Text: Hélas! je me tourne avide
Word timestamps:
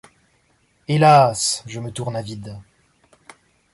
Hélas! 0.87 1.61
je 1.67 1.79
me 1.79 1.91
tourne 1.91 2.15
avide 2.15 2.57